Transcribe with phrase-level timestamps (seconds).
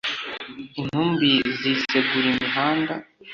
[0.79, 1.29] intumbi
[1.61, 2.93] zisegura imihanda